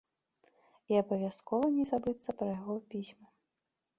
[0.93, 3.27] І абавязкова не забыцца пра яго пісьмы.